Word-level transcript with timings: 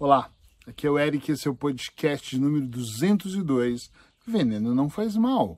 Olá, 0.00 0.28
aqui 0.66 0.88
é 0.88 0.90
o 0.90 0.98
Eric, 0.98 1.30
esse 1.30 1.46
é 1.46 1.50
o 1.50 1.54
podcast 1.54 2.36
número 2.36 2.66
202. 2.66 3.92
Veneno 4.26 4.74
não 4.74 4.90
faz 4.90 5.14
mal. 5.14 5.56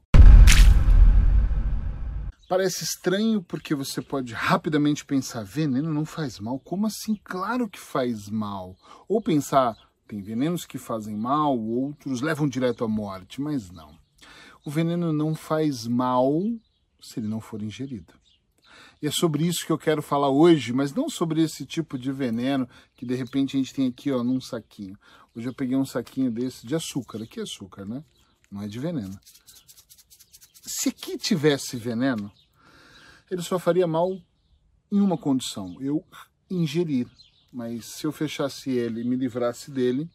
Parece 2.46 2.84
estranho 2.84 3.42
porque 3.42 3.74
você 3.74 4.02
pode 4.02 4.34
rapidamente 4.34 5.06
pensar: 5.06 5.42
veneno 5.42 5.90
não 5.90 6.04
faz 6.04 6.38
mal? 6.38 6.60
Como 6.60 6.86
assim? 6.86 7.18
Claro 7.24 7.66
que 7.66 7.80
faz 7.80 8.28
mal. 8.28 8.76
Ou 9.08 9.22
pensar: 9.22 9.74
tem 10.06 10.20
venenos 10.20 10.66
que 10.66 10.76
fazem 10.76 11.16
mal, 11.16 11.58
outros 11.58 12.20
levam 12.20 12.46
direto 12.46 12.84
à 12.84 12.88
morte, 12.88 13.40
mas 13.40 13.70
não. 13.70 13.98
O 14.66 14.70
veneno 14.70 15.14
não 15.14 15.34
faz 15.34 15.86
mal 15.86 16.30
se 17.00 17.20
ele 17.20 17.26
não 17.26 17.40
for 17.40 17.62
ingerido. 17.62 18.12
E 19.00 19.06
é 19.06 19.10
sobre 19.10 19.46
isso 19.46 19.64
que 19.66 19.72
eu 19.72 19.78
quero 19.78 20.00
falar 20.00 20.30
hoje, 20.30 20.72
mas 20.72 20.94
não 20.94 21.08
sobre 21.08 21.42
esse 21.42 21.66
tipo 21.66 21.98
de 21.98 22.10
veneno 22.10 22.68
que 22.94 23.04
de 23.04 23.14
repente 23.14 23.56
a 23.56 23.58
gente 23.58 23.74
tem 23.74 23.88
aqui 23.88 24.10
ó, 24.10 24.22
num 24.22 24.40
saquinho. 24.40 24.98
Hoje 25.34 25.48
eu 25.48 25.54
peguei 25.54 25.76
um 25.76 25.84
saquinho 25.84 26.30
desse 26.30 26.66
de 26.66 26.74
açúcar. 26.74 27.22
Aqui 27.22 27.40
é 27.40 27.42
açúcar, 27.42 27.84
né? 27.84 28.02
Não 28.50 28.62
é 28.62 28.68
de 28.68 28.78
veneno. 28.78 29.18
Se 30.62 30.88
aqui 30.88 31.18
tivesse 31.18 31.76
veneno, 31.76 32.32
ele 33.30 33.42
só 33.42 33.58
faria 33.58 33.86
mal 33.86 34.18
em 34.90 35.00
uma 35.00 35.18
condição: 35.18 35.76
eu 35.80 36.02
ingerir. 36.50 37.06
Mas 37.52 37.86
se 37.86 38.06
eu 38.06 38.12
fechasse 38.12 38.70
ele 38.70 39.00
e 39.00 39.04
me 39.04 39.16
livrasse 39.16 39.70
dele, 39.70 40.08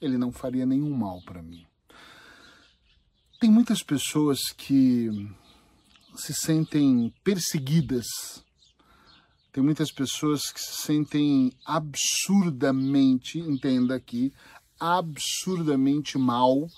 ele 0.00 0.16
não 0.16 0.32
faria 0.32 0.64
nenhum 0.64 0.90
mal 0.90 1.20
para 1.22 1.42
mim. 1.42 1.66
Tem 3.40 3.50
muitas 3.50 3.82
pessoas 3.82 4.38
que 4.56 5.08
se 6.16 6.34
sentem 6.34 7.12
perseguidas. 7.24 8.06
Tem 9.52 9.62
muitas 9.62 9.90
pessoas 9.90 10.50
que 10.52 10.60
se 10.60 10.82
sentem 10.82 11.52
absurdamente, 11.64 13.38
entenda 13.38 13.96
aqui, 13.96 14.32
absurdamente 14.78 16.16
mal, 16.16 16.68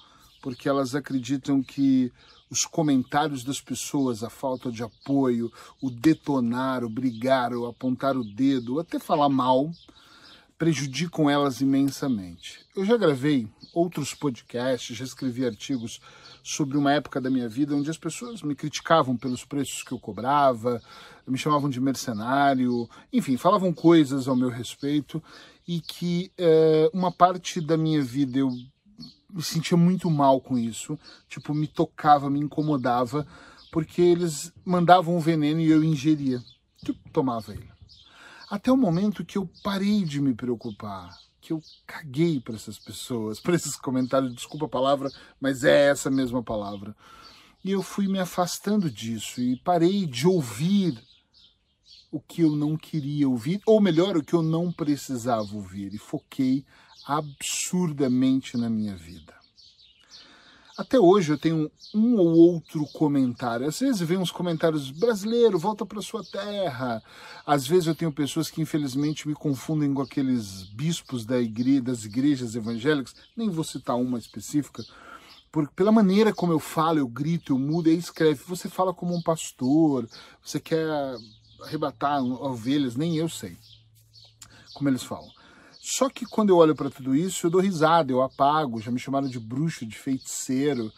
porque 0.41 0.69
elas 0.69 0.95
acreditam 0.95 1.63
que 1.63 2.11
os 2.51 2.65
comentários 2.67 3.45
das 3.45 3.61
pessoas, 3.61 4.23
a 4.23 4.29
falta 4.29 4.71
de 4.71 4.83
apoio, 4.83 5.51
o 5.81 5.91
detonar, 5.91 6.85
o 6.85 6.89
brigar, 6.89 7.55
o 7.55 7.67
apontar 7.67 8.17
o 8.17 8.25
dedo, 8.25 8.79
até 8.79 8.99
falar 8.99 9.29
mal, 9.29 9.71
prejudicam 10.59 11.31
elas 11.31 11.61
imensamente. 11.61 12.61
Eu 12.77 12.85
já 12.85 12.97
gravei 12.97 13.49
outros 13.73 14.15
podcasts, 14.15 14.97
já 14.97 15.05
escrevi 15.05 15.47
artigos 15.47 16.01
sobre 16.43 16.77
uma 16.77 16.93
época 16.93 17.21
da 17.21 17.31
minha 17.31 17.49
vida 17.49 17.75
onde 17.75 17.91
as 17.91 17.99
pessoas 17.99 18.43
me 18.43 18.55
criticavam 18.55 19.17
pelos 19.17 19.45
preços 19.45 19.83
que 19.83 19.93
eu 19.93 19.99
cobrava, 19.99 20.83
me 21.27 21.39
chamavam 21.39 21.71
de 21.71 21.81
mercenário, 21.81 22.89
enfim, 23.13 23.37
falavam 23.37 23.73
coisas 23.73 24.27
ao 24.29 24.37
meu 24.37 24.49
respeito 24.49 25.23
e 25.67 25.81
que 25.81 26.33
é, 26.37 26.91
uma 26.93 27.13
parte 27.13 27.61
da 27.61 27.77
minha 27.77 28.03
vida 28.03 28.39
eu 28.39 28.51
me 29.33 29.43
sentia 29.43 29.77
muito 29.77 30.11
mal 30.11 30.41
com 30.41 30.59
isso, 30.59 30.99
tipo, 31.29 31.55
me 31.55 31.67
tocava, 31.67 32.29
me 32.29 32.39
incomodava, 32.39 33.27
porque 33.71 34.03
eles 34.03 34.53
mandavam 34.65 35.17
o 35.17 35.21
veneno 35.21 35.61
e 35.61 35.71
eu 35.71 35.83
ingeria, 35.83 36.43
tipo, 36.85 37.01
tomava 37.11 37.53
ele. 37.53 37.71
Até 38.53 38.71
o 38.71 38.77
momento 38.77 39.25
que 39.25 39.39
eu 39.39 39.49
parei 39.63 40.05
de 40.05 40.21
me 40.21 40.35
preocupar, 40.35 41.19
que 41.41 41.55
eu 41.55 41.63
caguei 41.87 42.39
para 42.39 42.55
essas 42.55 42.79
pessoas, 42.79 43.41
para 43.41 43.55
esses 43.55 43.77
comentários, 43.77 44.35
desculpa 44.35 44.67
a 44.67 44.69
palavra, 44.69 45.11
mas 45.41 45.65
é 45.65 45.89
essa 45.89 46.11
mesma 46.11 46.43
palavra. 46.43 46.95
E 47.65 47.71
eu 47.71 47.83
fui 47.83 48.07
me 48.07 48.19
afastando 48.19 48.91
disso 48.91 49.41
e 49.41 49.57
parei 49.57 50.05
de 50.05 50.27
ouvir 50.27 51.03
o 52.11 52.21
que 52.21 52.43
eu 52.43 52.55
não 52.55 52.77
queria 52.77 53.27
ouvir, 53.27 53.59
ou 53.65 53.81
melhor, 53.81 54.19
o 54.19 54.23
que 54.23 54.35
eu 54.35 54.43
não 54.43 54.71
precisava 54.71 55.57
ouvir, 55.57 55.95
e 55.95 55.99
foquei 55.99 56.63
absurdamente 57.07 58.59
na 58.59 58.69
minha 58.69 58.95
vida. 58.95 59.35
Até 60.77 60.99
hoje 60.99 61.33
eu 61.33 61.39
tenho 61.39 61.71
um 61.95 62.17
ou 62.17 62.35
outro 62.35 62.87
comentário. 62.95 63.67
Às 63.67 63.79
vezes 63.81 64.01
vem 64.01 64.17
uns 64.17 64.31
comentários 64.31 64.91
brasileiro, 64.91 65.59
volta 65.59 65.85
para 65.85 66.01
sua 66.01 66.25
terra. 66.25 67.03
Às 67.45 67.67
vezes 67.67 67.87
eu 67.87 67.95
tenho 67.95 68.11
pessoas 68.11 68.51
que 68.51 68.63
infelizmente 68.63 69.29
me 69.29 69.35
confundem 69.35 69.93
com 69.93 70.01
aqueles 70.01 70.65
bispos 70.65 71.27
da 71.27 71.39
igreja, 71.39 71.83
das 71.83 72.05
igrejas 72.05 72.55
evangélicas. 72.55 73.15
Nem 73.37 73.51
vou 73.51 73.65
citar 73.65 73.97
uma 73.97 74.19
específica, 74.19 74.83
porque 75.51 75.75
pela 75.75 75.93
maneira 75.93 76.33
como 76.33 76.53
eu 76.53 76.59
falo, 76.59 76.99
eu 76.99 77.07
grito, 77.07 77.53
eu 77.53 77.59
mudo, 77.59 77.91
aí 77.91 77.97
escreve. 77.97 78.43
Você 78.47 78.69
fala 78.69 78.95
como 78.95 79.15
um 79.15 79.23
pastor. 79.23 80.09
Você 80.43 80.59
quer 80.59 80.89
arrebatar 81.63 82.23
ovelhas? 82.25 82.97
Nem 82.97 83.17
eu 83.17 83.29
sei 83.29 83.59
como 84.73 84.89
eles 84.89 85.03
falam. 85.03 85.31
Só 85.85 86.09
que 86.09 86.25
quando 86.25 86.51
eu 86.51 86.59
olho 86.59 86.77
para 86.77 86.89
tudo 86.89 87.13
isso, 87.13 87.45
eu 87.45 87.51
dou 87.51 87.61
risada, 87.61 88.13
eu 88.13 88.23
apago, 88.23 88.81
já 88.81 88.89
me 88.89 89.01
chamaram 89.01 89.29
de 89.29 89.41
bruxo, 89.41 89.85
de 89.85 89.99
feiticeiro. 89.99 90.93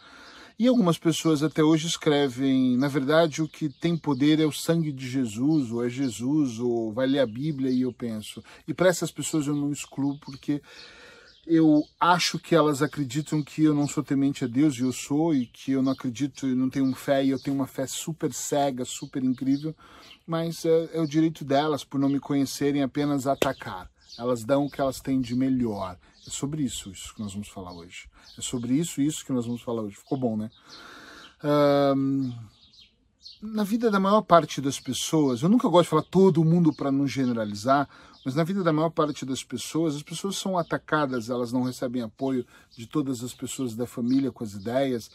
E 0.59 0.67
algumas 0.67 0.95
pessoas 0.95 1.41
até 1.41 1.63
hoje 1.63 1.87
escrevem, 1.87 2.77
na 2.77 2.87
verdade, 2.87 3.41
o 3.41 3.47
que 3.47 3.67
tem 3.67 3.97
poder 3.97 4.39
é 4.39 4.45
o 4.45 4.51
sangue 4.51 4.91
de 4.91 5.09
Jesus, 5.09 5.71
ou 5.71 5.83
é 5.83 5.89
Jesus, 5.89 6.59
ou 6.59 6.93
vai 6.93 7.07
ler 7.07 7.17
a 7.17 7.25
Bíblia, 7.25 7.71
e 7.71 7.81
eu 7.81 7.91
penso. 7.91 8.43
E 8.67 8.75
para 8.75 8.87
essas 8.87 9.09
pessoas 9.09 9.47
eu 9.47 9.55
não 9.55 9.71
excluo, 9.71 10.19
porque 10.19 10.61
eu 11.47 11.81
acho 11.99 12.37
que 12.37 12.53
elas 12.53 12.83
acreditam 12.83 13.41
que 13.41 13.63
eu 13.63 13.73
não 13.73 13.87
sou 13.87 14.03
temente 14.03 14.45
a 14.45 14.47
Deus, 14.47 14.77
e 14.77 14.81
eu 14.81 14.93
sou, 14.93 15.33
e 15.33 15.47
que 15.47 15.71
eu 15.71 15.81
não 15.81 15.93
acredito, 15.93 16.45
eu 16.45 16.55
não 16.55 16.69
tenho 16.69 16.93
fé, 16.93 17.25
e 17.25 17.31
eu 17.31 17.39
tenho 17.39 17.55
uma 17.55 17.65
fé 17.65 17.87
super 17.87 18.31
cega, 18.31 18.85
super 18.85 19.23
incrível, 19.23 19.75
mas 20.27 20.63
é, 20.63 20.89
é 20.93 21.01
o 21.01 21.07
direito 21.07 21.43
delas, 21.43 21.83
por 21.83 21.99
não 21.99 22.07
me 22.07 22.19
conhecerem, 22.19 22.83
apenas 22.83 23.25
atacar. 23.25 23.89
Elas 24.17 24.43
dão 24.43 24.65
o 24.65 24.69
que 24.69 24.81
elas 24.81 24.99
têm 24.99 25.21
de 25.21 25.35
melhor. 25.35 25.97
É 26.25 26.29
sobre 26.29 26.63
isso, 26.63 26.89
isso 26.89 27.13
que 27.13 27.21
nós 27.21 27.33
vamos 27.33 27.49
falar 27.49 27.73
hoje. 27.73 28.07
É 28.37 28.41
sobre 28.41 28.73
isso, 28.73 29.01
isso 29.01 29.25
que 29.25 29.31
nós 29.31 29.45
vamos 29.45 29.61
falar 29.61 29.81
hoje. 29.81 29.95
Ficou 29.95 30.17
bom, 30.17 30.35
né? 30.35 30.49
Um, 31.43 32.33
na 33.41 33.63
vida 33.63 33.91
da 33.91 33.99
maior 33.99 34.21
parte 34.21 34.59
das 34.59 34.79
pessoas, 34.79 35.41
eu 35.41 35.49
nunca 35.49 35.67
gosto 35.67 35.83
de 35.83 35.89
falar 35.89 36.03
todo 36.03 36.43
mundo 36.43 36.73
para 36.73 36.91
não 36.91 37.07
generalizar, 37.07 37.87
mas 38.25 38.33
na 38.33 38.43
vida 38.43 38.63
da 38.63 38.73
maior 38.73 38.89
parte 38.89 39.25
das 39.25 39.43
pessoas, 39.43 39.95
as 39.95 40.01
pessoas 40.01 40.35
são 40.35 40.57
atacadas, 40.57 41.29
elas 41.29 41.51
não 41.51 41.61
recebem 41.61 42.01
apoio 42.01 42.45
de 42.75 42.87
todas 42.87 43.23
as 43.23 43.33
pessoas 43.33 43.75
da 43.75 43.85
família 43.85 44.31
com 44.31 44.43
as 44.43 44.53
ideias. 44.53 45.11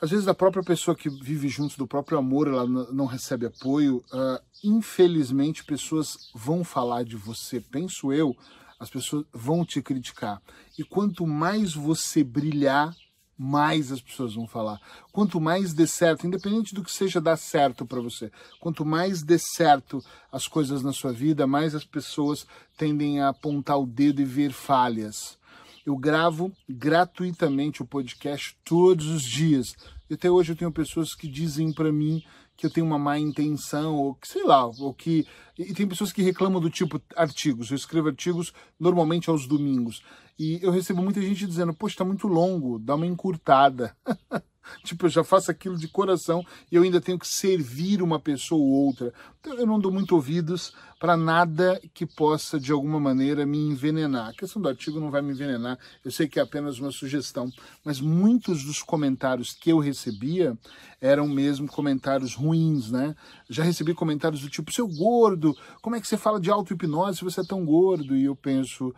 Às 0.00 0.10
vezes 0.10 0.26
a 0.26 0.34
própria 0.34 0.62
pessoa 0.62 0.96
que 0.96 1.10
vive 1.10 1.48
junto 1.48 1.76
do 1.76 1.86
próprio 1.86 2.16
amor, 2.16 2.48
ela 2.48 2.66
não 2.66 3.04
recebe 3.04 3.44
apoio. 3.44 3.98
Uh, 4.10 4.42
infelizmente, 4.64 5.62
pessoas 5.62 6.30
vão 6.34 6.64
falar 6.64 7.04
de 7.04 7.16
você, 7.16 7.60
penso 7.60 8.10
eu, 8.10 8.34
as 8.78 8.88
pessoas 8.88 9.26
vão 9.30 9.62
te 9.62 9.82
criticar. 9.82 10.40
E 10.78 10.82
quanto 10.82 11.26
mais 11.26 11.74
você 11.74 12.24
brilhar, 12.24 12.96
mais 13.36 13.92
as 13.92 14.00
pessoas 14.00 14.34
vão 14.34 14.46
falar. 14.46 14.80
Quanto 15.12 15.38
mais 15.38 15.74
dê 15.74 15.86
certo, 15.86 16.26
independente 16.26 16.74
do 16.74 16.82
que 16.82 16.92
seja 16.92 17.20
dar 17.20 17.36
certo 17.36 17.84
para 17.84 18.00
você, 18.00 18.30
quanto 18.58 18.86
mais 18.86 19.22
dê 19.22 19.38
certo 19.38 20.02
as 20.32 20.46
coisas 20.46 20.82
na 20.82 20.92
sua 20.92 21.12
vida, 21.12 21.46
mais 21.46 21.74
as 21.74 21.84
pessoas 21.84 22.46
tendem 22.76 23.20
a 23.20 23.28
apontar 23.28 23.78
o 23.78 23.86
dedo 23.86 24.22
e 24.22 24.24
ver 24.24 24.52
falhas. 24.52 25.38
Eu 25.84 25.96
gravo 25.96 26.52
gratuitamente 26.68 27.82
o 27.82 27.86
podcast 27.86 28.56
todos 28.64 29.06
os 29.06 29.22
dias. 29.22 29.74
E 30.08 30.14
até 30.14 30.30
hoje 30.30 30.52
eu 30.52 30.56
tenho 30.56 30.72
pessoas 30.72 31.14
que 31.14 31.26
dizem 31.26 31.72
para 31.72 31.90
mim 31.92 32.22
que 32.60 32.66
eu 32.66 32.70
tenho 32.70 32.86
uma 32.86 32.98
má 32.98 33.18
intenção, 33.18 33.96
ou 33.96 34.14
que 34.14 34.28
sei 34.28 34.44
lá, 34.44 34.66
ou 34.66 34.92
que. 34.92 35.26
E 35.58 35.72
tem 35.72 35.88
pessoas 35.88 36.12
que 36.12 36.20
reclamam 36.20 36.60
do 36.60 36.68
tipo 36.68 37.00
artigos. 37.16 37.70
Eu 37.70 37.76
escrevo 37.76 38.08
artigos 38.08 38.52
normalmente 38.78 39.30
aos 39.30 39.46
domingos. 39.46 40.02
E 40.40 40.58
eu 40.62 40.70
recebo 40.70 41.02
muita 41.02 41.20
gente 41.20 41.46
dizendo, 41.46 41.74
poxa, 41.74 41.98
tá 41.98 42.04
muito 42.04 42.26
longo, 42.26 42.78
dá 42.78 42.94
uma 42.94 43.04
encurtada. 43.04 43.94
Tipo, 44.84 45.06
eu 45.06 45.10
já 45.10 45.24
faço 45.24 45.50
aquilo 45.50 45.76
de 45.76 45.88
coração 45.88 46.44
e 46.70 46.76
eu 46.76 46.82
ainda 46.82 47.00
tenho 47.00 47.18
que 47.18 47.26
servir 47.26 48.00
uma 48.00 48.18
pessoa 48.18 48.60
ou 48.60 48.86
outra. 48.86 49.12
Então, 49.38 49.54
eu 49.54 49.66
não 49.66 49.78
dou 49.78 49.92
muito 49.92 50.14
ouvidos 50.14 50.72
para 50.98 51.14
nada 51.14 51.78
que 51.92 52.06
possa, 52.06 52.58
de 52.58 52.72
alguma 52.72 52.98
maneira, 52.98 53.44
me 53.44 53.58
envenenar. 53.58 54.28
A 54.28 54.32
questão 54.32 54.62
do 54.62 54.68
artigo 54.68 54.98
não 54.98 55.10
vai 55.10 55.20
me 55.20 55.32
envenenar, 55.32 55.78
eu 56.04 56.10
sei 56.10 56.26
que 56.28 56.38
é 56.38 56.42
apenas 56.42 56.78
uma 56.78 56.92
sugestão, 56.92 57.50
mas 57.84 58.00
muitos 58.00 58.64
dos 58.64 58.82
comentários 58.82 59.52
que 59.52 59.70
eu 59.70 59.78
recebia 59.78 60.56
eram 61.00 61.28
mesmo 61.28 61.66
comentários 61.66 62.34
ruins, 62.34 62.90
né? 62.90 63.14
Já 63.48 63.62
recebi 63.64 63.92
comentários 63.92 64.40
do 64.40 64.48
tipo, 64.48 64.72
seu 64.72 64.86
gordo, 64.86 65.54
como 65.82 65.96
é 65.96 66.00
que 66.00 66.06
você 66.06 66.16
fala 66.16 66.40
de 66.40 66.50
auto-hipnose 66.50 67.18
se 67.18 67.24
você 67.24 67.40
é 67.40 67.44
tão 67.44 67.64
gordo? 67.64 68.16
E 68.16 68.24
eu 68.24 68.36
penso, 68.36 68.94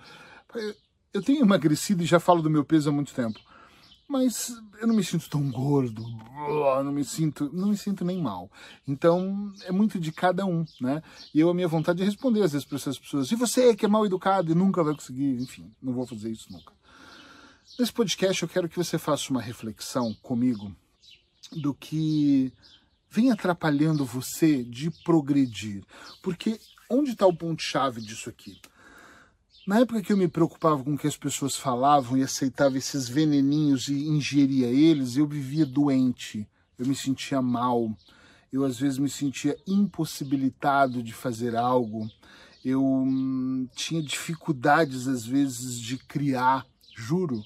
eu 1.13 1.23
tenho 1.23 1.43
emagrecido 1.43 2.03
e 2.03 2.07
já 2.07 2.19
falo 2.19 2.43
do 2.43 2.51
meu 2.51 2.65
peso 2.65 2.91
há 2.91 2.93
muito 2.93 3.15
tempo 3.15 3.39
mas 4.13 4.55
eu 4.79 4.87
não 4.87 4.95
me 4.95 5.03
sinto 5.03 5.31
tão 5.31 5.51
gordo, 5.51 6.05
não 6.85 6.93
me 6.93 7.03
sinto, 7.03 7.49
não 7.51 7.69
me 7.69 7.77
sinto 7.79 8.05
nem 8.05 8.21
mal. 8.21 8.51
Então 8.87 9.51
é 9.65 9.73
muito 9.73 9.99
de 9.99 10.13
cada 10.13 10.45
um, 10.45 10.67
né? 10.79 11.03
E 11.33 11.41
eu 11.41 11.49
a 11.49 11.55
minha 11.55 11.67
vontade 11.67 12.03
é 12.03 12.05
responder 12.05 12.43
às 12.43 12.53
vezes 12.53 12.67
para 12.67 12.77
essas 12.77 12.99
pessoas. 12.99 13.33
E 13.33 13.35
você 13.35 13.75
que 13.75 13.87
é 13.87 13.89
mal 13.89 14.05
educado 14.05 14.53
e 14.53 14.55
nunca 14.55 14.85
vai 14.85 14.93
conseguir, 14.93 15.41
enfim, 15.41 15.73
não 15.83 15.95
vou 15.95 16.07
fazer 16.07 16.31
isso 16.31 16.53
nunca. 16.53 16.75
Nesse 17.79 17.91
podcast 17.91 18.43
eu 18.43 18.49
quero 18.51 18.69
que 18.69 18.77
você 18.77 18.99
faça 18.99 19.31
uma 19.31 19.41
reflexão 19.41 20.13
comigo 20.21 20.77
do 21.53 21.73
que 21.73 22.53
vem 23.09 23.31
atrapalhando 23.31 24.05
você 24.05 24.63
de 24.63 24.91
progredir, 24.91 25.85
porque 26.23 26.61
onde 26.91 27.13
está 27.13 27.27
o 27.27 27.35
ponto 27.35 27.63
chave 27.63 28.03
disso 28.03 28.29
aqui? 28.29 28.61
Na 29.65 29.79
época 29.79 30.03
que 30.03 30.13
eu 30.13 30.17
me 30.17 30.27
preocupava 30.27 30.83
com 30.83 30.95
o 30.95 30.99
que 30.99 31.07
as 31.07 31.17
pessoas 31.17 31.55
falavam 31.55 32.19
e 32.19 32.23
aceitava 32.25 32.77
esses 32.77 33.09
veneninhos 33.09 33.87
e 33.87 34.09
ingeria 34.09 34.67
eles, 34.67 35.17
eu 35.17 35.25
vivia 35.25 35.65
doente, 35.65 36.49
eu 36.77 36.85
me 36.85 36.97
sentia 36.97 37.41
mal, 37.41 37.97
eu 38.53 38.65
às 38.65 38.81
vezes 38.81 38.99
me 38.99 39.09
sentia 39.09 39.57
impossibilitado 39.65 41.01
de 41.01 41.13
fazer 41.13 41.55
algo, 41.55 42.11
eu 42.65 42.85
hum, 42.85 43.69
tinha 43.77 44.03
dificuldades 44.03 45.07
às 45.07 45.25
vezes 45.25 45.79
de 45.79 45.97
criar, 45.97 46.67
juro. 46.97 47.41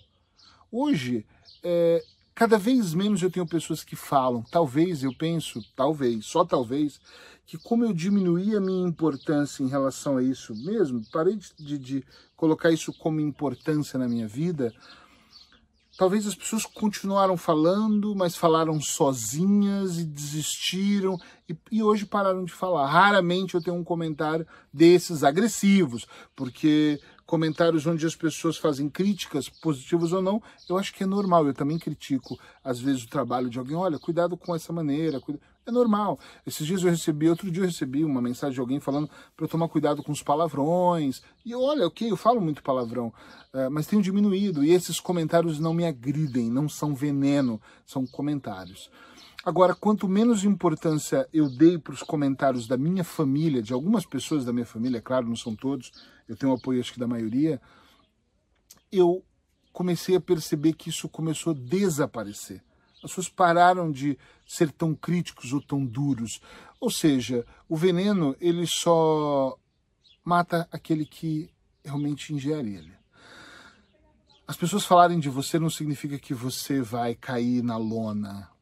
Hoje, 0.72 1.26
é, 1.62 2.02
cada 2.36 2.58
vez 2.58 2.92
menos 2.92 3.22
eu 3.22 3.30
tenho 3.30 3.46
pessoas 3.46 3.82
que 3.82 3.96
falam, 3.96 4.44
talvez, 4.50 5.02
eu 5.02 5.12
penso, 5.12 5.64
talvez, 5.74 6.26
só 6.26 6.44
talvez, 6.44 7.00
que 7.46 7.56
como 7.56 7.82
eu 7.82 7.94
diminuí 7.94 8.54
a 8.54 8.60
minha 8.60 8.86
importância 8.86 9.62
em 9.62 9.68
relação 9.68 10.18
a 10.18 10.22
isso 10.22 10.54
mesmo, 10.54 11.02
parei 11.10 11.38
de, 11.58 11.78
de 11.78 12.04
colocar 12.36 12.70
isso 12.70 12.92
como 12.92 13.20
importância 13.20 13.98
na 13.98 14.06
minha 14.06 14.28
vida, 14.28 14.70
talvez 15.96 16.26
as 16.26 16.34
pessoas 16.34 16.66
continuaram 16.66 17.38
falando, 17.38 18.14
mas 18.14 18.36
falaram 18.36 18.78
sozinhas 18.82 19.98
e 19.98 20.04
desistiram 20.04 21.18
e, 21.48 21.56
e, 21.72 21.82
hoje 21.82 22.04
pararam 22.04 22.44
de 22.44 22.52
falar. 22.52 22.86
Raramente 22.86 23.54
eu 23.54 23.62
tenho 23.62 23.76
um 23.76 23.84
comentário 23.84 24.46
desses 24.70 25.24
agressivos, 25.24 26.06
porque 26.34 27.00
comentários 27.26 27.86
onde 27.86 28.06
as 28.06 28.14
pessoas 28.14 28.56
fazem 28.56 28.88
críticas, 28.88 29.48
positivas 29.48 30.12
ou 30.12 30.22
não, 30.22 30.40
eu 30.68 30.78
acho 30.78 30.94
que 30.94 31.02
é 31.02 31.06
normal. 31.06 31.46
Eu 31.46 31.54
também 31.54 31.78
critico, 31.78 32.38
às 32.62 32.80
vezes, 32.80 33.02
o 33.04 33.08
trabalho 33.08 33.50
de 33.50 33.58
alguém. 33.58 33.76
Olha, 33.76 33.98
cuidado 33.98 34.36
com 34.36 34.54
essa 34.54 34.72
maneira. 34.72 35.20
Cuida... 35.20 35.40
É 35.66 35.72
normal. 35.72 36.20
Esses 36.46 36.64
dias 36.64 36.84
eu 36.84 36.90
recebi, 36.90 37.28
outro 37.28 37.50
dia 37.50 37.64
eu 37.64 37.66
recebi 37.66 38.04
uma 38.04 38.22
mensagem 38.22 38.54
de 38.54 38.60
alguém 38.60 38.78
falando 38.78 39.10
para 39.36 39.44
eu 39.44 39.48
tomar 39.48 39.68
cuidado 39.68 40.00
com 40.00 40.12
os 40.12 40.22
palavrões. 40.22 41.20
E 41.44 41.56
olha, 41.56 41.88
ok, 41.88 42.08
eu 42.08 42.16
falo 42.16 42.40
muito 42.40 42.62
palavrão, 42.62 43.12
uh, 43.52 43.68
mas 43.68 43.88
tenho 43.88 44.00
diminuído. 44.00 44.64
E 44.64 44.70
esses 44.70 45.00
comentários 45.00 45.58
não 45.58 45.74
me 45.74 45.84
agridem, 45.84 46.48
não 46.48 46.68
são 46.68 46.94
veneno, 46.94 47.60
são 47.84 48.06
comentários. 48.06 48.88
Agora, 49.46 49.76
quanto 49.76 50.08
menos 50.08 50.42
importância 50.42 51.28
eu 51.32 51.48
dei 51.48 51.78
para 51.78 51.94
os 51.94 52.02
comentários 52.02 52.66
da 52.66 52.76
minha 52.76 53.04
família, 53.04 53.62
de 53.62 53.72
algumas 53.72 54.04
pessoas 54.04 54.44
da 54.44 54.52
minha 54.52 54.66
família, 54.66 55.00
claro, 55.00 55.28
não 55.28 55.36
são 55.36 55.54
todos, 55.54 55.92
eu 56.28 56.34
tenho 56.34 56.52
apoio 56.52 56.80
acho 56.80 56.92
que 56.92 56.98
da 56.98 57.06
maioria, 57.06 57.62
eu 58.90 59.24
comecei 59.72 60.16
a 60.16 60.20
perceber 60.20 60.72
que 60.72 60.90
isso 60.90 61.08
começou 61.08 61.52
a 61.52 61.56
desaparecer. 61.56 62.60
As 62.96 63.02
pessoas 63.02 63.28
pararam 63.28 63.92
de 63.92 64.18
ser 64.44 64.72
tão 64.72 64.96
críticos 64.96 65.52
ou 65.52 65.62
tão 65.62 65.86
duros. 65.86 66.40
Ou 66.80 66.90
seja, 66.90 67.46
o 67.68 67.76
veneno 67.76 68.34
ele 68.40 68.66
só 68.66 69.56
mata 70.24 70.66
aquele 70.72 71.06
que 71.06 71.48
realmente 71.84 72.34
ingere 72.34 72.74
ele. 72.74 72.92
As 74.44 74.56
pessoas 74.56 74.84
falarem 74.84 75.20
de 75.20 75.28
você 75.28 75.56
não 75.56 75.70
significa 75.70 76.18
que 76.18 76.34
você 76.34 76.82
vai 76.82 77.14
cair 77.14 77.62
na 77.62 77.76
lona. 77.76 78.55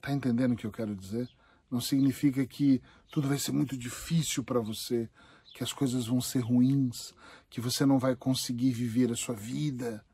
Tá 0.00 0.12
entendendo 0.12 0.52
o 0.52 0.56
que 0.56 0.66
eu 0.66 0.72
quero 0.72 0.94
dizer? 0.94 1.28
Não 1.70 1.80
significa 1.80 2.46
que 2.46 2.80
tudo 3.10 3.28
vai 3.28 3.38
ser 3.38 3.52
muito 3.52 3.76
difícil 3.76 4.42
para 4.42 4.60
você 4.60 5.08
que 5.54 5.64
as 5.64 5.72
coisas 5.72 6.06
vão 6.06 6.20
ser 6.20 6.40
ruins, 6.40 7.12
que 7.50 7.60
você 7.60 7.84
não 7.84 7.98
vai 7.98 8.14
conseguir 8.14 8.70
viver 8.70 9.10
a 9.10 9.16
sua 9.16 9.34
vida. 9.34 10.04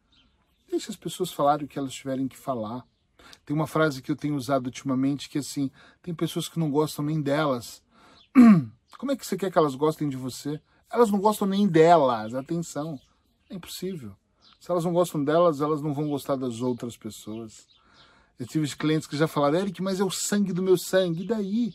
Deixe 0.70 0.90
as 0.90 0.96
pessoas 0.96 1.32
falarem 1.32 1.66
o 1.66 1.69
que 1.69 1.78
elas 1.78 1.92
tiverem 1.92 2.26
que 2.26 2.36
falar. 2.36 2.84
Tem 3.44 3.54
uma 3.54 3.66
frase 3.66 4.00
que 4.00 4.10
eu 4.10 4.16
tenho 4.16 4.36
usado 4.36 4.66
ultimamente 4.66 5.28
que 5.28 5.38
é 5.38 5.40
assim: 5.40 5.70
tem 6.02 6.14
pessoas 6.14 6.48
que 6.48 6.58
não 6.58 6.70
gostam 6.70 7.04
nem 7.04 7.20
delas. 7.20 7.82
Como 8.98 9.12
é 9.12 9.16
que 9.16 9.26
você 9.26 9.36
quer 9.36 9.50
que 9.50 9.58
elas 9.58 9.75
gostem 9.75 10.08
de 10.08 10.16
você? 10.16 10.60
Elas 10.90 11.10
não 11.10 11.20
gostam 11.20 11.46
nem 11.46 11.66
delas, 11.66 12.34
atenção. 12.34 12.98
É 13.50 13.54
impossível. 13.54 14.16
Se 14.60 14.70
elas 14.70 14.84
não 14.84 14.92
gostam 14.92 15.22
delas, 15.22 15.60
elas 15.60 15.82
não 15.82 15.92
vão 15.92 16.08
gostar 16.08 16.36
das 16.36 16.60
outras 16.60 16.96
pessoas. 16.96 17.66
Eu 18.38 18.46
tive 18.46 18.66
clientes 18.76 19.06
que 19.06 19.16
já 19.16 19.28
falaram, 19.28 19.58
Eric, 19.58 19.81
mas 19.82 20.00
é 20.00 20.04
o 20.04 20.10
sangue 20.10 20.52
do 20.52 20.62
meu 20.62 20.76
sangue. 20.76 21.22
E 21.22 21.26
daí? 21.26 21.72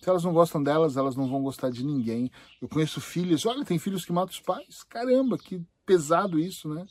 Se 0.00 0.08
elas 0.08 0.24
não 0.24 0.32
gostam 0.32 0.62
delas, 0.62 0.96
elas 0.96 1.14
não 1.14 1.28
vão 1.28 1.42
gostar 1.42 1.70
de 1.70 1.84
ninguém. 1.84 2.30
Eu 2.60 2.68
conheço 2.68 3.00
filhos, 3.00 3.44
olha, 3.44 3.64
tem 3.64 3.78
filhos 3.78 4.04
que 4.04 4.12
matam 4.12 4.32
os 4.32 4.40
pais. 4.40 4.82
Caramba, 4.88 5.36
que 5.36 5.62
pesado 5.84 6.38
isso, 6.38 6.68
né? 6.72 6.86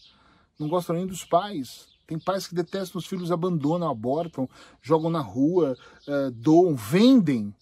Não 0.59 0.67
gostam 0.67 0.95
nem 0.95 1.07
dos 1.07 1.23
pais. 1.23 1.87
Tem 2.05 2.19
pais 2.19 2.47
que 2.47 2.53
detestam 2.53 2.99
os 2.99 3.07
filhos, 3.07 3.31
abandonam, 3.31 3.89
abortam, 3.89 4.49
jogam 4.81 5.09
na 5.09 5.21
rua, 5.21 5.75
uh, 6.07 6.31
doam, 6.31 6.75
vendem. 6.75 7.53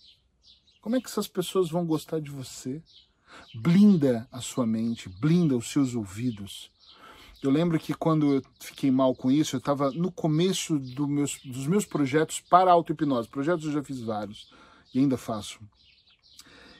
Como 0.81 0.95
é 0.95 1.01
que 1.01 1.07
essas 1.07 1.27
pessoas 1.27 1.69
vão 1.69 1.85
gostar 1.85 2.19
de 2.19 2.31
você? 2.31 2.81
Blinda 3.53 4.27
a 4.31 4.41
sua 4.41 4.65
mente, 4.65 5.09
blinda 5.09 5.55
os 5.55 5.69
seus 5.69 5.95
ouvidos. 5.95 6.71
Eu 7.41 7.51
lembro 7.51 7.79
que 7.79 7.93
quando 7.93 8.35
eu 8.35 8.41
fiquei 8.59 8.89
mal 8.89 9.15
com 9.15 9.29
isso, 9.29 9.55
eu 9.55 9.59
estava 9.59 9.91
no 9.91 10.11
começo 10.11 10.79
do 10.79 11.07
meus, 11.07 11.39
dos 11.43 11.67
meus 11.67 11.85
projetos 11.85 12.39
para 12.39 12.71
auto-hipnose. 12.71 13.29
Projetos 13.29 13.65
eu 13.65 13.71
já 13.71 13.83
fiz 13.83 14.01
vários 14.01 14.51
e 14.93 14.99
ainda 14.99 15.17
faço. 15.17 15.59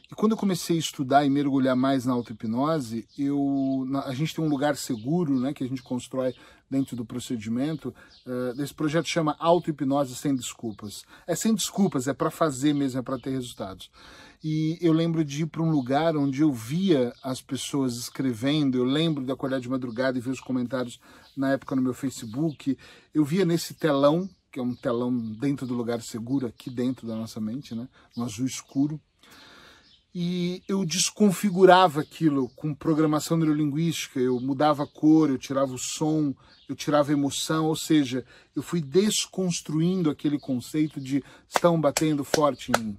E 0.10 0.16
quando 0.16 0.32
eu 0.32 0.38
comecei 0.38 0.78
a 0.78 0.80
estudar 0.80 1.26
e 1.26 1.30
mergulhar 1.30 1.76
mais 1.76 2.06
na 2.06 2.14
auto-hipnose, 2.14 3.06
eu, 3.18 3.86
a 4.06 4.14
gente 4.14 4.34
tem 4.34 4.44
um 4.44 4.48
lugar 4.48 4.78
seguro 4.78 5.38
né, 5.38 5.54
que 5.54 5.64
a 5.64 5.68
gente 5.68 5.84
constrói 5.84 6.34
dentro 6.70 6.96
do 6.96 7.06
procedimento. 7.06 7.94
Uh, 8.26 8.62
esse 8.62 8.74
projeto 8.74 9.08
chama 9.08 9.36
Auto-hipnose 9.38 10.16
Sem 10.16 10.34
Desculpas. 10.34 11.04
É 11.26 11.36
sem 11.36 11.54
desculpas, 11.54 12.08
é 12.08 12.14
para 12.14 12.32
fazer 12.32 12.74
mesmo, 12.74 13.00
é 13.00 13.04
para 13.04 13.20
ter 13.20 13.32
resultados. 13.32 13.92
E 14.42 14.78
eu 14.80 14.94
lembro 14.94 15.26
de 15.26 15.44
ir 15.44 15.48
para 15.48 15.62
um 15.62 15.72
lugar 15.72 16.16
onde 16.16 16.42
eu 16.42 16.54
via 16.54 17.12
as 17.22 17.42
pessoas 17.42 17.98
escrevendo, 17.98 18.78
eu 18.78 18.86
lembro 18.86 19.26
de 19.26 19.32
acordar 19.32 19.60
de 19.60 19.70
madrugada 19.70 20.18
e 20.18 20.22
ver 20.22 20.30
os 20.30 20.40
comentários 20.40 21.00
na 21.36 21.52
época 21.52 21.76
no 21.76 21.82
meu 21.82 21.94
Facebook. 21.94 22.78
Eu 23.14 23.26
via 23.26 23.44
nesse 23.44 23.74
telão 23.74 24.30
que 24.50 24.60
é 24.60 24.64
um 24.64 24.74
telão 24.74 25.16
dentro 25.16 25.68
do 25.68 25.74
lugar 25.74 26.02
seguro, 26.02 26.48
aqui 26.48 26.70
dentro 26.70 27.06
da 27.06 27.16
nossa 27.16 27.40
mente, 27.40 27.76
né? 27.76 27.88
um 28.16 28.24
azul 28.24 28.46
escuro. 28.46 29.00
E 30.20 30.64
eu 30.68 30.84
desconfigurava 30.84 32.02
aquilo 32.02 32.50
com 32.56 32.74
programação 32.74 33.38
neurolinguística, 33.38 34.20
eu 34.20 34.40
mudava 34.40 34.82
a 34.82 34.88
cor, 34.88 35.30
eu 35.30 35.38
tirava 35.38 35.72
o 35.72 35.78
som, 35.78 36.34
eu 36.68 36.76
tirava 36.76 37.12
a 37.12 37.14
emoção, 37.14 37.68
ou 37.68 37.76
seja, 37.76 38.26
eu 38.56 38.64
fui 38.64 38.82
desconstruindo 38.82 40.10
aquele 40.10 40.40
conceito 40.40 41.00
de 41.00 41.24
estão 41.48 41.80
batendo 41.80 42.24
forte 42.24 42.72
em 42.72 42.84
mim 42.84 42.98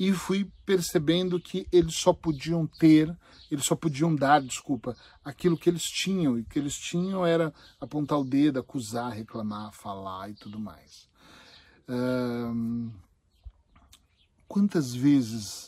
e 0.00 0.12
fui 0.12 0.50
percebendo 0.64 1.38
que 1.38 1.64
eles 1.70 1.94
só 1.94 2.12
podiam 2.12 2.66
ter, 2.66 3.16
eles 3.48 3.64
só 3.64 3.76
podiam 3.76 4.12
dar, 4.12 4.42
desculpa, 4.42 4.96
aquilo 5.24 5.56
que 5.56 5.70
eles 5.70 5.84
tinham, 5.84 6.36
e 6.36 6.42
que 6.42 6.58
eles 6.58 6.76
tinham 6.76 7.24
era 7.24 7.54
apontar 7.80 8.18
o 8.18 8.24
dedo, 8.24 8.58
acusar, 8.58 9.12
reclamar, 9.12 9.72
falar 9.72 10.28
e 10.28 10.34
tudo 10.34 10.58
mais. 10.58 11.08
quantas 14.48 14.92
vezes 14.92 15.65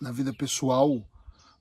na 0.00 0.10
vida 0.10 0.32
pessoal, 0.32 1.02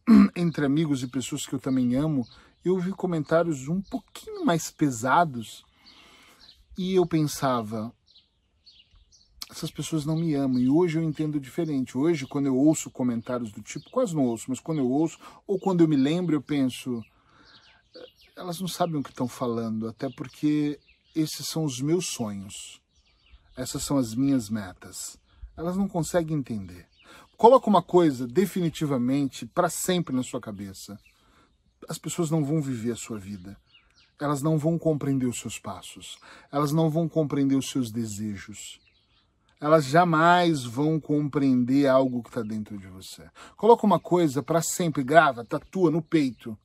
entre 0.36 0.66
amigos 0.66 1.04
e 1.04 1.08
pessoas 1.08 1.46
que 1.46 1.54
eu 1.54 1.60
também 1.60 1.96
amo, 1.96 2.28
eu 2.64 2.78
vi 2.80 2.92
comentários 2.92 3.68
um 3.68 3.82
pouquinho 3.82 4.46
mais 4.46 4.72
pesados 4.72 5.64
e 6.78 6.96
eu 6.96 7.06
pensava, 7.06 7.94
essas 9.50 9.72
pessoas 9.72 10.06
não 10.06 10.16
me 10.16 10.34
amam. 10.36 10.60
E 10.60 10.70
hoje 10.70 10.98
eu 10.98 11.04
entendo 11.04 11.40
diferente. 11.40 11.98
Hoje, 11.98 12.28
quando 12.28 12.46
eu 12.46 12.56
ouço 12.56 12.92
comentários 12.92 13.52
do 13.52 13.62
tipo, 13.62 13.90
quase 13.90 14.16
não 14.16 14.26
ouço, 14.26 14.46
mas 14.48 14.60
quando 14.60 14.80
eu 14.80 14.90
ouço, 14.90 15.18
ou 15.48 15.60
quando 15.60 15.82
eu 15.82 15.88
me 15.88 15.96
lembro, 15.96 16.36
eu 16.36 16.42
penso, 16.42 17.04
elas 18.36 18.60
não 18.60 18.68
sabem 18.68 19.00
o 19.00 19.04
que 19.04 19.10
estão 19.10 19.28
falando, 19.28 19.88
até 19.88 20.10
porque 20.10 20.80
esses 21.16 21.48
são 21.48 21.64
os 21.64 21.82
meus 21.82 22.08
sonhos. 22.08 22.82
Essas 23.58 23.84
são 23.84 23.98
as 23.98 24.16
minhas 24.16 24.50
metas. 24.50 25.20
Elas 25.58 25.76
não 25.76 25.88
conseguem 25.88 26.38
entender. 26.38 26.89
Coloca 27.40 27.70
uma 27.70 27.82
coisa 27.82 28.28
definitivamente 28.28 29.46
para 29.46 29.70
sempre 29.70 30.14
na 30.14 30.22
sua 30.22 30.42
cabeça. 30.42 31.00
As 31.88 31.98
pessoas 31.98 32.30
não 32.30 32.44
vão 32.44 32.62
viver 32.62 32.92
a 32.92 32.98
sua 32.98 33.18
vida. 33.18 33.56
Elas 34.20 34.42
não 34.42 34.58
vão 34.58 34.78
compreender 34.78 35.26
os 35.26 35.40
seus 35.40 35.58
passos. 35.58 36.20
Elas 36.52 36.74
não 36.74 36.90
vão 36.90 37.08
compreender 37.08 37.56
os 37.56 37.70
seus 37.70 37.92
desejos 37.92 38.82
elas 39.62 39.86
jamais 39.86 40.64
vão 40.64 41.00
compreender 41.00 41.86
algo 41.88 42.24
que 42.24 42.30
está 42.30 42.42
dentro 42.42 42.78
de 42.78 42.88
você. 42.88 43.30
Coloca 43.58 43.86
uma 43.86 44.00
coisa 44.00 44.42
para 44.42 44.62
sempre, 44.62 45.04
grava, 45.04 45.44
tatua 45.44 45.92
no 45.92 46.02
peito. 46.02 46.58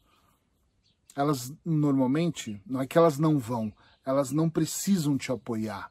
Elas 1.16 1.52
normalmente, 1.64 2.62
não 2.64 2.80
é 2.80 2.86
que 2.86 2.96
elas 2.96 3.18
não 3.18 3.36
vão, 3.36 3.72
elas 4.06 4.30
não 4.30 4.48
precisam 4.48 5.18
te 5.18 5.32
apoiar. 5.32 5.90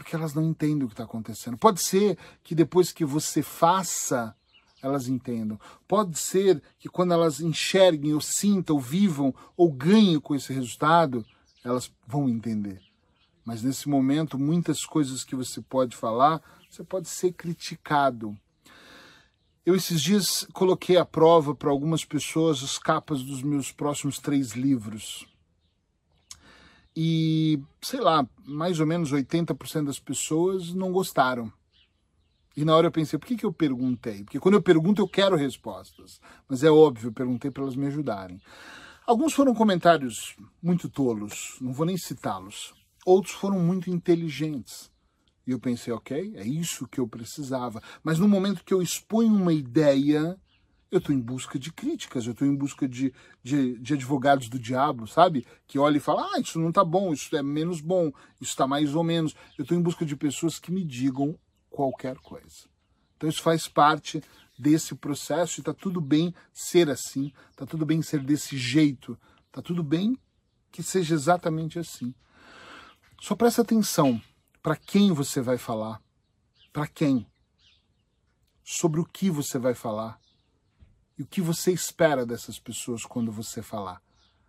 Porque 0.00 0.16
elas 0.16 0.32
não 0.32 0.42
entendem 0.42 0.84
o 0.84 0.86
que 0.86 0.94
está 0.94 1.04
acontecendo. 1.04 1.58
Pode 1.58 1.82
ser 1.82 2.16
que 2.42 2.54
depois 2.54 2.90
que 2.90 3.04
você 3.04 3.42
faça, 3.42 4.34
elas 4.82 5.08
entendam. 5.08 5.60
Pode 5.86 6.18
ser 6.18 6.62
que 6.78 6.88
quando 6.88 7.12
elas 7.12 7.38
enxerguem, 7.38 8.14
ou 8.14 8.20
sintam, 8.20 8.76
ou 8.76 8.80
vivam, 8.80 9.34
ou 9.54 9.70
ganhem 9.70 10.18
com 10.18 10.34
esse 10.34 10.54
resultado, 10.54 11.22
elas 11.62 11.92
vão 12.06 12.30
entender. 12.30 12.80
Mas 13.44 13.62
nesse 13.62 13.90
momento, 13.90 14.38
muitas 14.38 14.86
coisas 14.86 15.22
que 15.22 15.36
você 15.36 15.60
pode 15.60 15.94
falar, 15.94 16.40
você 16.70 16.82
pode 16.82 17.06
ser 17.06 17.32
criticado. 17.34 18.34
Eu 19.66 19.76
esses 19.76 20.00
dias 20.00 20.48
coloquei 20.54 20.96
à 20.96 21.04
prova 21.04 21.54
para 21.54 21.68
algumas 21.68 22.06
pessoas 22.06 22.62
as 22.62 22.78
capas 22.78 23.22
dos 23.22 23.42
meus 23.42 23.70
próximos 23.70 24.18
três 24.18 24.52
livros. 24.52 25.26
E, 26.96 27.60
sei 27.80 28.00
lá, 28.00 28.26
mais 28.44 28.80
ou 28.80 28.86
menos 28.86 29.12
80% 29.12 29.84
das 29.84 29.98
pessoas 29.98 30.74
não 30.74 30.92
gostaram. 30.92 31.52
E 32.56 32.64
na 32.64 32.74
hora 32.74 32.88
eu 32.88 32.92
pensei, 32.92 33.18
por 33.18 33.26
que, 33.26 33.36
que 33.36 33.46
eu 33.46 33.52
perguntei? 33.52 34.24
Porque 34.24 34.40
quando 34.40 34.54
eu 34.54 34.62
pergunto, 34.62 35.00
eu 35.00 35.08
quero 35.08 35.36
respostas. 35.36 36.20
Mas 36.48 36.64
é 36.64 36.70
óbvio, 36.70 37.08
eu 37.08 37.12
perguntei 37.12 37.50
para 37.50 37.62
elas 37.62 37.76
me 37.76 37.86
ajudarem. 37.86 38.40
Alguns 39.06 39.32
foram 39.32 39.54
comentários 39.54 40.36
muito 40.62 40.88
tolos, 40.88 41.56
não 41.60 41.72
vou 41.72 41.86
nem 41.86 41.96
citá-los. 41.96 42.74
Outros 43.06 43.34
foram 43.34 43.58
muito 43.58 43.88
inteligentes. 43.88 44.90
E 45.46 45.52
eu 45.52 45.58
pensei, 45.58 45.92
ok, 45.92 46.34
é 46.36 46.46
isso 46.46 46.86
que 46.86 47.00
eu 47.00 47.08
precisava. 47.08 47.82
Mas 48.04 48.18
no 48.18 48.28
momento 48.28 48.64
que 48.64 48.74
eu 48.74 48.82
exponho 48.82 49.32
uma 49.32 49.52
ideia, 49.52 50.38
eu 50.90 50.98
estou 50.98 51.14
em 51.14 51.20
busca 51.20 51.58
de 51.58 51.72
críticas, 51.72 52.26
eu 52.26 52.32
estou 52.32 52.46
em 52.46 52.54
busca 52.54 52.88
de, 52.88 53.14
de, 53.42 53.78
de, 53.78 53.94
advogados 53.94 54.48
do 54.48 54.58
diabo, 54.58 55.06
sabe? 55.06 55.46
Que 55.66 55.78
olha 55.78 55.98
e 55.98 56.00
fala, 56.00 56.28
ah, 56.34 56.40
isso 56.40 56.58
não 56.58 56.70
está 56.70 56.84
bom, 56.84 57.12
isso 57.12 57.34
é 57.36 57.42
menos 57.42 57.80
bom, 57.80 58.08
isso 58.40 58.50
está 58.50 58.66
mais 58.66 58.94
ou 58.94 59.04
menos. 59.04 59.34
Eu 59.56 59.62
estou 59.62 59.78
em 59.78 59.82
busca 59.82 60.04
de 60.04 60.16
pessoas 60.16 60.58
que 60.58 60.72
me 60.72 60.84
digam 60.84 61.38
qualquer 61.70 62.16
coisa. 62.18 62.68
Então 63.16 63.28
isso 63.28 63.42
faz 63.42 63.68
parte 63.68 64.20
desse 64.58 64.94
processo 64.94 65.60
e 65.60 65.62
está 65.62 65.72
tudo 65.72 66.00
bem 66.00 66.34
ser 66.52 66.90
assim, 66.90 67.32
está 67.50 67.64
tudo 67.64 67.86
bem 67.86 68.02
ser 68.02 68.20
desse 68.20 68.58
jeito, 68.58 69.18
está 69.46 69.62
tudo 69.62 69.84
bem 69.84 70.18
que 70.72 70.82
seja 70.82 71.14
exatamente 71.14 71.78
assim. 71.78 72.14
Só 73.20 73.36
presta 73.36 73.62
atenção 73.62 74.20
para 74.62 74.76
quem 74.76 75.12
você 75.12 75.40
vai 75.40 75.56
falar, 75.56 76.02
para 76.72 76.86
quem, 76.86 77.26
sobre 78.64 79.00
o 79.00 79.04
que 79.04 79.30
você 79.30 79.58
vai 79.58 79.74
falar 79.74 80.19
e 81.20 81.22
o 81.22 81.26
que 81.26 81.42
você 81.42 81.70
espera 81.70 82.24
dessas 82.24 82.58
pessoas 82.58 83.04
quando 83.04 83.30
você 83.30 83.60
falar. 83.60 84.00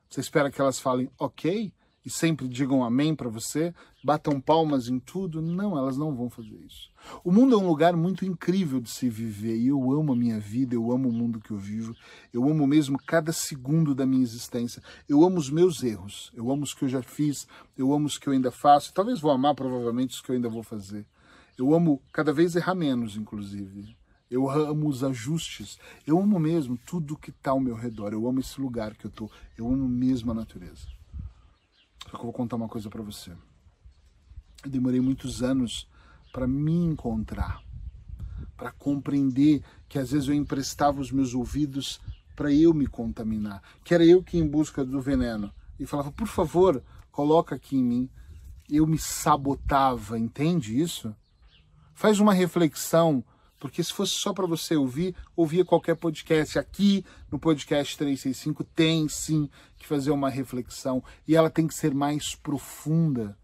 Você 0.10 0.22
espera 0.22 0.50
que 0.50 0.62
elas 0.62 0.80
falem 0.80 1.12
ok 1.20 1.74
e 2.06 2.10
sempre 2.10 2.48
digam 2.48 2.82
amém 2.82 3.14
para 3.14 3.28
você, 3.28 3.76
batam 4.02 4.40
palmas 4.40 4.88
em 4.88 4.98
tudo? 4.98 5.42
Não, 5.42 5.78
elas 5.78 5.98
não 5.98 6.16
vão 6.16 6.30
fazer 6.30 6.56
isso. 6.66 6.90
O 7.26 7.32
mundo 7.32 7.56
é 7.56 7.58
um 7.58 7.68
lugar 7.68 7.94
muito 7.94 8.24
incrível 8.24 8.80
de 8.80 8.90
se 8.90 9.10
viver 9.10 9.58
e 9.58 9.68
eu 9.68 9.92
amo 9.92 10.14
a 10.14 10.16
minha 10.16 10.40
vida, 10.40 10.74
eu 10.74 10.94
amo 10.94 11.10
o 11.10 11.12
mundo 11.12 11.42
que 11.42 11.52
eu 11.52 11.58
vivo, 11.58 11.94
eu 12.32 12.50
amo 12.50 12.66
mesmo 12.66 12.98
cada 13.06 13.34
segundo 13.34 13.94
da 13.94 14.06
minha 14.06 14.24
existência. 14.24 14.82
Eu 15.10 15.26
amo 15.26 15.40
os 15.40 15.50
meus 15.50 15.84
erros, 15.84 16.32
eu 16.34 16.50
amo 16.50 16.64
os 16.64 16.74
que 16.74 16.86
eu 16.86 16.90
já 16.90 17.04
fiz, 17.04 17.46
eu 17.78 17.92
amo 17.92 18.06
os 18.06 18.18
que 18.18 18.30
eu 18.30 18.34
ainda 18.34 18.50
faço, 18.50 18.94
talvez 18.94 19.20
vou 19.20 19.32
amar 19.32 19.56
provavelmente 19.56 20.12
os 20.12 20.22
que 20.22 20.32
eu 20.32 20.36
ainda 20.36 20.48
vou 20.48 20.64
fazer. 20.64 21.06
Eu 21.58 21.74
amo 21.74 22.02
cada 22.14 22.32
vez 22.32 22.56
errar 22.56 22.76
menos, 22.76 23.18
inclusive. 23.18 23.94
Eu 24.32 24.50
amo 24.50 24.88
os 24.88 25.04
ajustes. 25.04 25.78
Eu 26.08 26.18
amo 26.18 26.40
mesmo 26.40 26.78
tudo 26.78 27.18
que 27.18 27.32
está 27.32 27.52
ao 27.52 27.60
meu 27.60 27.76
redor. 27.76 28.14
Eu 28.14 28.26
amo 28.26 28.40
esse 28.40 28.62
lugar 28.62 28.96
que 28.96 29.06
eu 29.06 29.10
estou. 29.10 29.30
Eu 29.58 29.68
amo 29.68 29.90
mesmo 29.90 30.32
a 30.32 30.34
natureza. 30.34 30.88
Só 32.10 32.12
que 32.12 32.16
eu 32.16 32.24
vou 32.24 32.34
contar 32.34 32.56
uma 32.56 32.70
coisa 32.70 32.90
para 32.90 33.02
você. 33.02 33.32
Eu 34.64 34.72
demorei 34.72 35.02
muitos 35.02 35.44
anos 35.44 35.86
para 36.32 36.48
me 36.48 36.72
encontrar, 36.72 37.62
para 38.56 38.72
compreender 38.72 39.62
que 39.90 40.00
às 40.00 40.12
vezes 40.12 40.30
eu 40.30 40.34
emprestava 40.34 41.02
os 41.02 41.12
meus 41.12 41.34
ouvidos 41.34 42.00
para 42.34 42.54
eu 42.54 42.74
me 42.74 42.88
contaminar, 42.88 43.62
que 43.84 43.94
era 43.94 44.06
eu 44.06 44.24
que 44.24 44.38
ia 44.38 44.44
em 44.44 44.48
busca 44.48 44.86
do 44.86 45.02
veneno 45.02 45.52
e 45.78 45.86
falava, 45.86 46.12
por 46.12 46.28
favor, 46.28 46.82
coloca 47.12 47.56
aqui 47.56 47.76
em 47.76 47.84
mim. 47.84 48.10
Eu 48.70 48.88
me 48.88 48.98
sabotava, 48.98 50.18
entende 50.18 50.80
isso? 50.80 51.14
Faz 51.94 52.20
uma 52.20 52.34
reflexão 52.34 53.24
porque 53.62 53.84
se 53.84 53.94
fosse 53.94 54.14
só 54.14 54.34
para 54.34 54.48
você 54.48 54.76
ouvir, 54.76 55.16
ouvia 55.36 55.64
qualquer 55.64 55.96
podcast. 55.96 56.58
Aqui 56.58 57.06
no 57.32 57.38
podcast 57.38 57.96
365 57.96 58.64
tem 58.64 59.08
sim 59.08 59.48
que 59.78 59.86
fazer 59.86 60.10
uma 60.10 60.32
reflexão 60.32 61.04
e 61.28 61.36
ela 61.36 61.48
tem 61.48 61.68
que 61.68 61.76
ser 61.76 61.94
mais 61.94 62.34
profunda. 62.34 63.38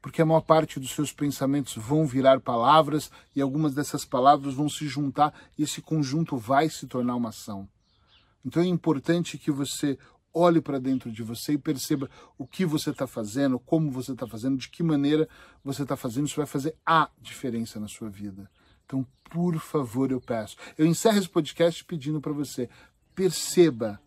Porque 0.00 0.22
a 0.22 0.24
maior 0.24 0.42
parte 0.42 0.78
dos 0.78 0.92
seus 0.92 1.12
pensamentos 1.12 1.74
vão 1.74 2.06
virar 2.06 2.38
palavras 2.38 3.10
e 3.34 3.40
algumas 3.40 3.74
dessas 3.74 4.04
palavras 4.04 4.54
vão 4.54 4.68
se 4.68 4.86
juntar 4.86 5.34
e 5.58 5.64
esse 5.64 5.82
conjunto 5.82 6.36
vai 6.36 6.70
se 6.70 6.86
tornar 6.86 7.16
uma 7.16 7.30
ação. 7.30 7.68
Então 8.44 8.62
é 8.62 8.66
importante 8.66 9.36
que 9.36 9.50
você 9.50 9.98
olhe 10.32 10.60
para 10.60 10.78
dentro 10.78 11.10
de 11.10 11.24
você 11.24 11.54
e 11.54 11.58
perceba 11.58 12.08
o 12.38 12.46
que 12.46 12.64
você 12.64 12.90
está 12.90 13.08
fazendo, 13.08 13.58
como 13.58 13.90
você 13.90 14.12
está 14.12 14.28
fazendo, 14.28 14.56
de 14.58 14.68
que 14.68 14.80
maneira 14.80 15.28
você 15.64 15.82
está 15.82 15.96
fazendo. 15.96 16.28
Isso 16.28 16.36
vai 16.36 16.46
fazer 16.46 16.76
a 16.86 17.10
diferença 17.20 17.80
na 17.80 17.88
sua 17.88 18.08
vida. 18.08 18.48
Então, 18.92 19.06
por 19.30 19.58
favor, 19.58 20.12
eu 20.12 20.20
peço. 20.20 20.54
Eu 20.76 20.84
encerro 20.84 21.16
esse 21.16 21.28
podcast 21.28 21.82
pedindo 21.82 22.20
para 22.20 22.32
você, 22.32 22.68
perceba. 23.14 23.98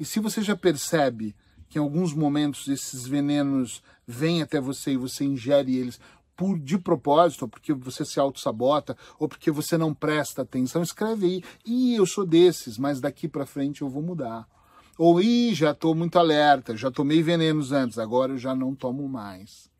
E 0.00 0.04
se 0.04 0.18
você 0.18 0.42
já 0.42 0.56
percebe 0.56 1.36
que 1.68 1.78
em 1.78 1.80
alguns 1.80 2.12
momentos 2.12 2.66
esses 2.66 3.06
venenos 3.06 3.84
vêm 4.04 4.42
até 4.42 4.60
você 4.60 4.94
e 4.94 4.96
você 4.96 5.24
ingere 5.24 5.76
eles 5.76 6.00
por 6.36 6.58
de 6.58 6.76
propósito, 6.76 7.42
ou 7.42 7.48
porque 7.48 7.72
você 7.72 8.04
se 8.04 8.18
auto-sabota, 8.18 8.96
ou 9.16 9.28
porque 9.28 9.48
você 9.48 9.78
não 9.78 9.94
presta 9.94 10.42
atenção, 10.42 10.82
escreve 10.82 11.26
aí. 11.26 11.44
E 11.64 11.94
eu 11.94 12.04
sou 12.04 12.26
desses, 12.26 12.76
mas 12.78 13.00
daqui 13.00 13.28
para 13.28 13.46
frente 13.46 13.82
eu 13.82 13.88
vou 13.88 14.02
mudar. 14.02 14.48
Ou, 14.98 15.20
ih, 15.20 15.54
já 15.54 15.70
estou 15.70 15.94
muito 15.94 16.18
alerta, 16.18 16.76
já 16.76 16.90
tomei 16.90 17.22
venenos 17.22 17.70
antes, 17.70 17.96
agora 17.96 18.32
eu 18.32 18.38
já 18.38 18.56
não 18.56 18.74
tomo 18.74 19.08
mais. 19.08 19.71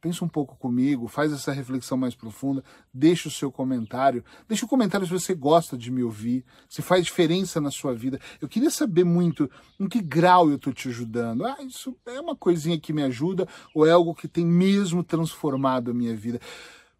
Pensa 0.00 0.24
um 0.24 0.28
pouco 0.28 0.56
comigo, 0.56 1.08
faz 1.08 1.32
essa 1.32 1.52
reflexão 1.52 1.98
mais 1.98 2.14
profunda, 2.14 2.62
deixa 2.94 3.28
o 3.28 3.32
seu 3.32 3.50
comentário, 3.50 4.24
deixa 4.46 4.64
o 4.64 4.68
comentário 4.68 5.06
se 5.06 5.12
você 5.12 5.34
gosta 5.34 5.76
de 5.76 5.90
me 5.90 6.04
ouvir, 6.04 6.44
se 6.68 6.82
faz 6.82 7.04
diferença 7.04 7.60
na 7.60 7.70
sua 7.70 7.94
vida. 7.94 8.20
Eu 8.40 8.48
queria 8.48 8.70
saber 8.70 9.04
muito 9.04 9.50
em 9.78 9.88
que 9.88 10.00
grau 10.00 10.48
eu 10.48 10.56
estou 10.56 10.72
te 10.72 10.88
ajudando. 10.88 11.44
Ah, 11.44 11.56
isso 11.60 11.96
é 12.06 12.20
uma 12.20 12.36
coisinha 12.36 12.78
que 12.78 12.92
me 12.92 13.02
ajuda 13.02 13.48
ou 13.74 13.84
é 13.84 13.90
algo 13.90 14.14
que 14.14 14.28
tem 14.28 14.46
mesmo 14.46 15.02
transformado 15.02 15.90
a 15.90 15.94
minha 15.94 16.14
vida? 16.14 16.40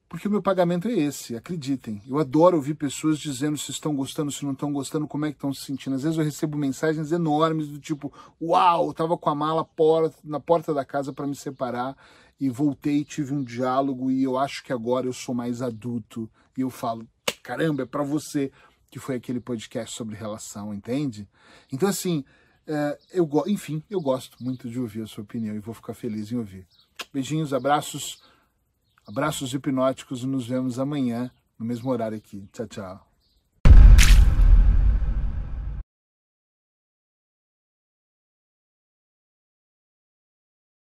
Porque 0.08 0.26
o 0.26 0.30
meu 0.30 0.40
pagamento 0.40 0.88
é 0.88 0.92
esse, 0.92 1.36
acreditem. 1.36 2.00
Eu 2.08 2.18
adoro 2.18 2.56
ouvir 2.56 2.74
pessoas 2.74 3.18
dizendo 3.18 3.58
se 3.58 3.70
estão 3.70 3.94
gostando, 3.94 4.32
se 4.32 4.42
não 4.42 4.52
estão 4.52 4.72
gostando, 4.72 5.06
como 5.06 5.26
é 5.26 5.30
que 5.30 5.36
estão 5.36 5.52
se 5.52 5.66
sentindo. 5.66 5.96
Às 5.96 6.02
vezes 6.02 6.16
eu 6.16 6.24
recebo 6.24 6.56
mensagens 6.56 7.12
enormes 7.12 7.68
do 7.68 7.78
tipo, 7.78 8.10
uau, 8.40 8.90
estava 8.90 9.18
com 9.18 9.28
a 9.28 9.34
mala 9.34 9.68
na 10.24 10.40
porta 10.40 10.72
da 10.72 10.82
casa 10.82 11.12
para 11.12 11.26
me 11.26 11.34
separar 11.34 11.94
e 12.40 12.48
voltei, 12.48 13.04
tive 13.04 13.34
um 13.34 13.42
diálogo 13.42 14.10
e 14.10 14.22
eu 14.22 14.38
acho 14.38 14.62
que 14.62 14.72
agora 14.72 15.06
eu 15.06 15.12
sou 15.12 15.34
mais 15.34 15.60
adulto 15.60 16.30
e 16.56 16.60
eu 16.60 16.70
falo, 16.70 17.06
caramba, 17.42 17.82
é 17.82 17.86
para 17.86 18.02
você 18.02 18.52
que 18.90 18.98
foi 18.98 19.16
aquele 19.16 19.40
podcast 19.40 19.94
sobre 19.94 20.16
relação, 20.16 20.72
entende? 20.72 21.28
Então 21.72 21.88
assim, 21.88 22.24
é, 22.66 22.98
eu 23.12 23.28
enfim, 23.46 23.82
eu 23.90 24.00
gosto 24.00 24.42
muito 24.42 24.68
de 24.68 24.78
ouvir 24.78 25.02
a 25.02 25.06
sua 25.06 25.24
opinião 25.24 25.54
e 25.54 25.60
vou 25.60 25.74
ficar 25.74 25.94
feliz 25.94 26.30
em 26.30 26.36
ouvir. 26.36 26.66
Beijinhos, 27.12 27.52
abraços, 27.52 28.22
abraços 29.06 29.52
hipnóticos 29.52 30.22
e 30.22 30.26
nos 30.26 30.46
vemos 30.46 30.78
amanhã 30.78 31.30
no 31.58 31.66
mesmo 31.66 31.90
horário 31.90 32.16
aqui. 32.16 32.48
Tchau, 32.52 32.66
tchau. 32.66 33.07